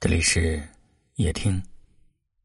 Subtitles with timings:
[0.00, 0.66] 这里是
[1.16, 1.62] 夜听，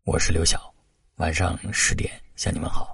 [0.03, 0.75] 我是刘晓。
[1.15, 2.93] 晚上十点向你们好。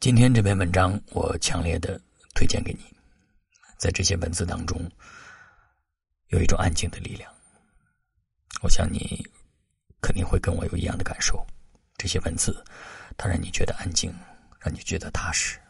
[0.00, 2.00] 今天这篇文章我强烈的
[2.34, 2.80] 推荐给你，
[3.76, 4.80] 在这些文字当中，
[6.28, 7.30] 有一种安静的力量。
[8.62, 9.22] 我想你
[10.00, 11.46] 肯定会跟我有一样的感受。
[11.98, 12.64] 这些文字，
[13.18, 14.10] 它让你觉得安静，
[14.58, 15.60] 让你觉得踏实，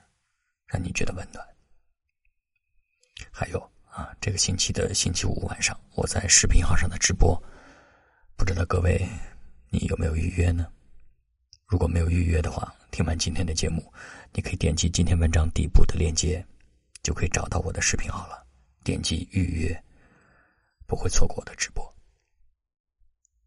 [0.69, 1.45] 让你觉得温暖。
[3.33, 3.71] 还有。
[3.97, 7.43] 啊，这个星期的星期五晚上，我在视频号上的直播，
[8.37, 9.09] 不知道各位
[9.71, 10.67] 你有没有预约呢？
[11.65, 13.91] 如果没有预约的话，听完今天的节目，
[14.35, 16.45] 你可以点击今天文章底部的链接，
[17.03, 18.47] 就可以找到我的视频号了。
[18.85, 19.85] 点击预约，
[20.87, 21.83] 不会错过我的直播。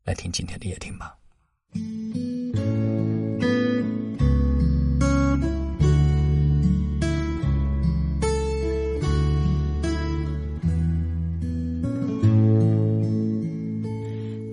[0.03, 1.15] 来听今天的夜听吧。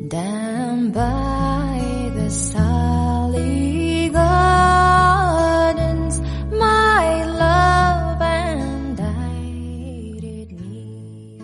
[0.09, 5.76] Down by the sally god
[6.52, 9.40] my love and i
[10.21, 11.40] did me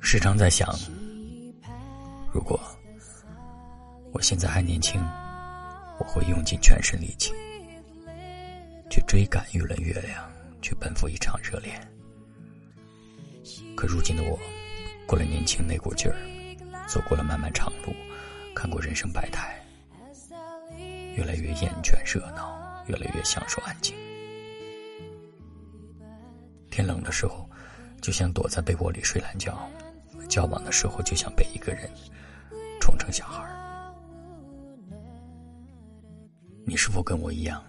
[0.00, 0.68] 时常在想
[2.32, 2.60] 如果
[4.12, 5.00] 我现在还年轻
[5.98, 7.32] 我会用尽全身力气
[8.90, 10.30] 去追赶一轮月亮
[10.60, 11.80] 去奔赴一场热恋。
[13.76, 14.38] 可如今的我
[15.06, 16.16] 过了年轻那股劲儿
[16.88, 17.94] 走过了漫漫长路，
[18.54, 19.62] 看过人生百态，
[21.14, 23.94] 越来越厌倦热闹，越来越享受安静。
[26.70, 27.48] 天冷的时候，
[28.00, 29.68] 就想躲在被窝里睡懒觉。
[30.28, 31.90] 交往的时候就想被一个人
[32.80, 33.42] 宠成小孩
[36.66, 37.64] 你是否跟我一样，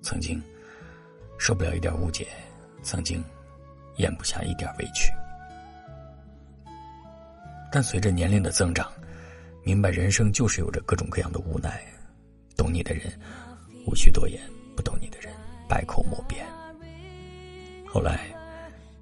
[0.00, 0.40] 曾经
[1.38, 2.28] 受不了一点误解，
[2.82, 3.22] 曾经
[3.96, 5.12] 咽不下一点委屈？
[7.72, 8.92] 但随着年龄的增长，
[9.64, 11.82] 明白人生就是有着各种各样的无奈。
[12.56, 13.10] 懂你的人
[13.86, 14.38] 无需多言，
[14.76, 15.32] 不懂你的人
[15.66, 16.46] 百口莫辩。
[17.88, 18.20] 后来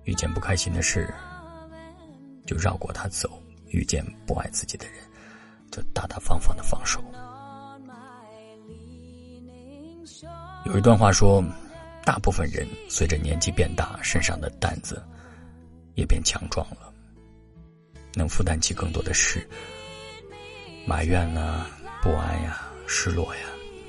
[0.04, 1.12] 遇见不开心的事。
[2.47, 4.97] 就绕过他走，遇见不爱自己的人，
[5.70, 7.00] 就大大方方的放手。
[10.64, 11.44] 有一段话说，
[12.04, 15.00] 大部分人随着年纪变大，身上的担子
[15.94, 16.92] 也变强壮了，
[18.15, 19.48] 能负担起更多的事。
[20.87, 21.69] 埋怨啊，
[22.03, 23.43] 不安呀，失落呀，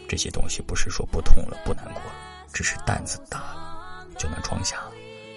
[0.08, 4.78] 这些东西不是说不痛了，不难过了，只是担子大了，就能装下，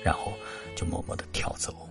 [0.03, 0.33] 然后
[0.77, 1.89] 就默默的跳走。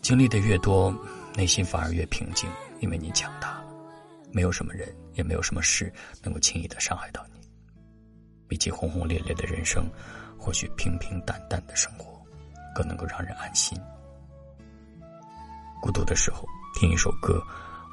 [0.00, 0.92] 经历的越多，
[1.36, 2.50] 内心反而越平静，
[2.80, 3.66] 因为你强大了，
[4.32, 5.92] 没有什么人，也没有什么事
[6.24, 7.40] 能够轻易的伤害到你。
[8.48, 9.88] 比起轰轰烈烈的人生，
[10.36, 12.11] 或许平平淡淡的生活，
[12.74, 13.78] 更能够让人安心。
[15.80, 16.44] 孤独的时候
[16.74, 17.42] 听一首歌，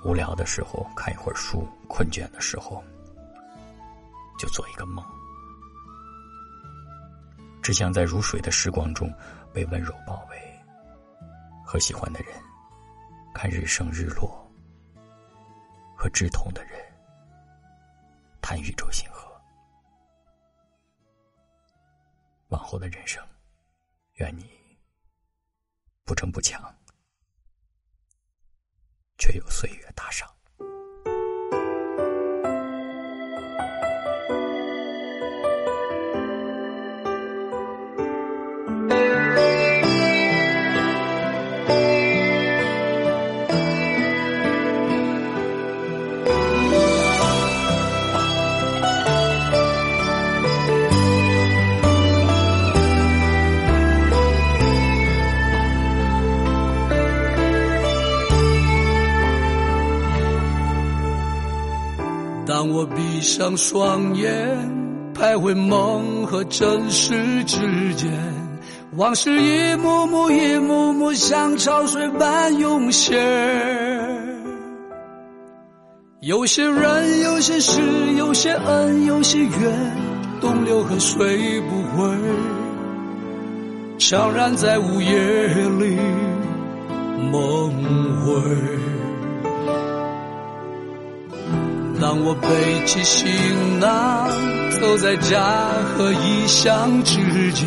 [0.04, 2.84] 无聊的时候看一会儿书，困倦的时候
[4.38, 5.04] 就做一个梦，
[7.62, 9.12] 只想在如水的时光中
[9.54, 10.38] 被温柔包围。
[11.66, 12.34] 和喜欢的人，
[13.32, 14.28] 看日升日落；
[15.96, 16.74] 和志同的人，
[18.42, 19.30] 谈宇宙星河。
[22.48, 23.24] 往后的人生，
[24.16, 24.50] 愿你
[26.10, 26.76] 不争不抢，
[29.20, 30.39] 却有岁月打赏。
[62.50, 64.34] 当我闭上双眼，
[65.14, 68.12] 徘徊梦和真实之间，
[68.96, 73.16] 往事一幕幕、一幕幕像潮水般涌现。
[76.22, 77.80] 有些人，有些事，
[78.18, 79.52] 有些恩，有些怨，
[80.42, 82.16] 东流河水不回，
[84.00, 85.48] 悄然在午夜
[85.78, 86.00] 里
[87.32, 87.72] 梦
[88.26, 88.89] 回。
[92.20, 94.30] 当我背起行囊，
[94.82, 95.40] 走在家
[95.96, 97.16] 和异乡之
[97.54, 97.66] 间，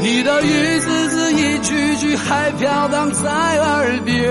[0.00, 4.26] 你的一字字、一句句还飘荡在耳边。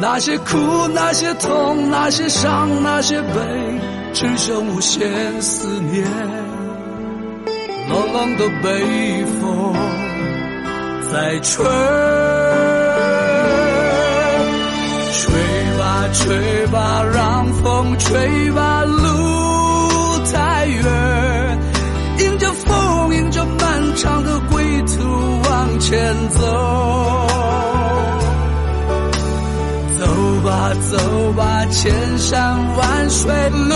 [0.00, 0.56] 那些苦，
[0.94, 3.28] 那些痛，那些伤，那些悲，
[4.14, 6.06] 只剩无限思念。
[7.90, 9.74] 冷冷的北风。
[11.12, 11.66] 在吹，
[15.12, 15.34] 吹
[16.12, 21.58] 吹吧，让风吹吧，路太远，
[22.18, 25.02] 迎着风，迎着漫长的归途
[25.48, 26.40] 往前走，
[29.98, 30.06] 走
[30.44, 33.74] 吧走吧，千山万水路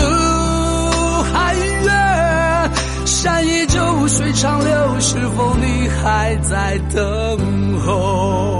[1.33, 2.71] 还远，
[3.05, 8.54] 山依旧，水长流，是否你还在等候？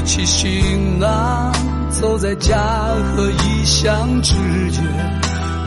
[0.00, 1.52] 背起行囊，
[1.90, 2.56] 走在家
[3.14, 4.32] 和异乡之
[4.70, 4.82] 间，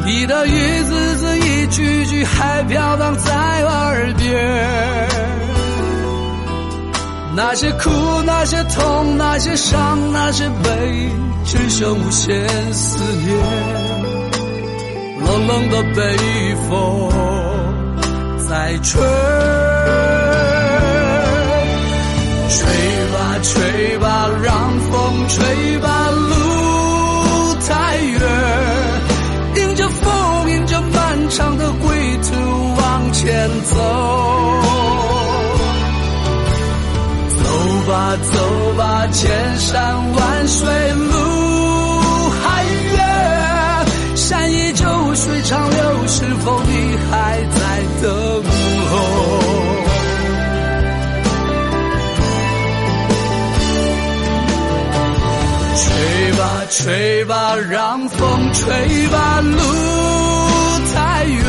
[0.05, 3.31] 你的一字字、一句句还飘荡在
[3.63, 5.07] 耳边。
[7.35, 7.91] 那些苦，
[8.25, 11.09] 那些痛，那些伤，那些悲，
[11.45, 13.37] 只剩无限思念。
[15.25, 17.09] 冷冷的北风
[18.49, 18.99] 在吹。
[22.49, 22.61] 吹，
[23.43, 28.21] 吹吧，让风吹吧，路太远，
[29.57, 32.33] 迎着风，迎着漫长的归途
[32.77, 33.75] 往前走。
[37.43, 37.43] 走
[37.87, 41.11] 吧，走吧，千山万水路
[42.41, 42.63] 还
[42.95, 43.85] 远，
[44.15, 44.85] 山依旧，
[45.15, 47.11] 水长流，是否你还
[47.59, 47.62] 在
[56.83, 59.57] 吹吧，让风吹吧，路
[60.93, 61.39] 太远，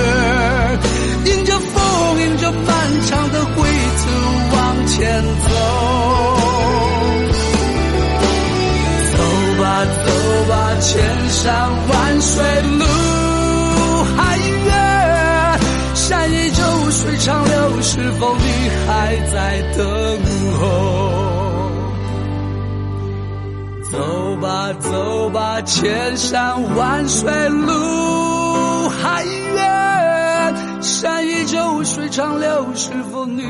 [1.25, 4.07] 迎着风，迎着漫长的归途
[4.55, 5.51] 往前走。
[9.11, 9.19] 走
[9.61, 10.09] 吧，走
[10.49, 12.45] 吧，千山万水
[12.79, 12.85] 路
[14.17, 15.59] 还远，
[15.97, 19.85] 山依旧，水长流，是否你还在等
[24.75, 33.45] 走吧，千山万水路还远，山依旧，水长流，是否你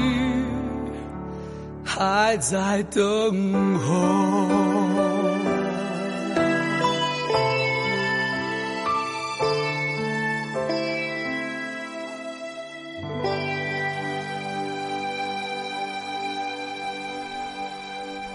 [1.84, 4.49] 还在等候？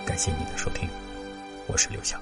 [0.05, 0.89] 感谢您的收听，
[1.67, 2.19] 我是刘翔。